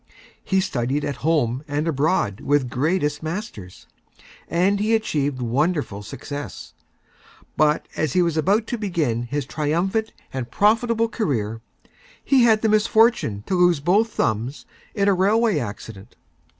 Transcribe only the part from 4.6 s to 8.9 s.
he Achieved Wonderful Success. But as he was about to